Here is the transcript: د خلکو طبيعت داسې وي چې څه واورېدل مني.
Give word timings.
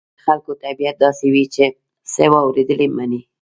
د 0.17 0.19
خلکو 0.25 0.51
طبيعت 0.63 0.95
داسې 1.05 1.25
وي 1.33 1.45
چې 1.55 1.65
څه 2.13 2.23
واورېدل 2.33 2.81
مني. 2.97 3.21